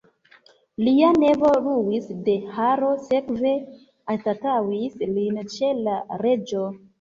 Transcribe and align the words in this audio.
Lia 0.85 1.09
nevo 1.23 1.51
Luis 1.65 2.07
de 2.29 2.35
Haro 2.55 2.89
sekve 3.09 3.51
anstataŭis 4.15 4.97
lin 5.13 5.39
ĉe 5.57 5.71
la 5.85 6.01
reĝo. 6.25 6.65